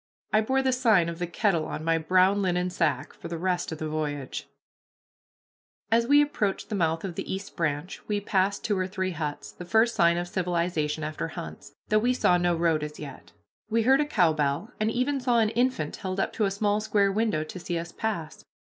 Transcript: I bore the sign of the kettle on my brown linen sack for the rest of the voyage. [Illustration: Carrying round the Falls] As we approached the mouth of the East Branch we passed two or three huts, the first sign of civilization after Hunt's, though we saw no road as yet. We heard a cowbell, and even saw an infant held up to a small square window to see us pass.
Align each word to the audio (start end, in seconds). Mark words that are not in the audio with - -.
I 0.33 0.41
bore 0.41 0.63
the 0.63 0.71
sign 0.71 1.09
of 1.09 1.19
the 1.19 1.27
kettle 1.27 1.65
on 1.67 1.83
my 1.83 1.99
brown 1.99 2.41
linen 2.41 2.71
sack 2.71 3.13
for 3.13 3.27
the 3.27 3.37
rest 3.37 3.71
of 3.71 3.77
the 3.77 3.87
voyage. 3.87 4.49
[Illustration: 5.91 5.91
Carrying 5.91 5.91
round 5.91 5.91
the 5.91 5.91
Falls] 5.91 6.03
As 6.03 6.09
we 6.09 6.21
approached 6.47 6.69
the 6.69 6.75
mouth 6.75 7.03
of 7.03 7.13
the 7.13 7.31
East 7.31 7.55
Branch 7.55 8.01
we 8.07 8.19
passed 8.19 8.63
two 8.63 8.75
or 8.75 8.87
three 8.87 9.11
huts, 9.11 9.51
the 9.51 9.63
first 9.63 9.93
sign 9.93 10.17
of 10.17 10.27
civilization 10.27 11.03
after 11.03 11.27
Hunt's, 11.27 11.75
though 11.89 11.99
we 11.99 12.15
saw 12.15 12.37
no 12.39 12.55
road 12.55 12.81
as 12.81 12.97
yet. 12.97 13.33
We 13.69 13.83
heard 13.83 14.01
a 14.01 14.05
cowbell, 14.05 14.71
and 14.79 14.89
even 14.89 15.19
saw 15.19 15.37
an 15.37 15.49
infant 15.51 15.97
held 15.97 16.19
up 16.19 16.33
to 16.33 16.45
a 16.45 16.49
small 16.49 16.81
square 16.81 17.11
window 17.11 17.43
to 17.43 17.59
see 17.59 17.77
us 17.77 17.91
pass. 17.91 18.43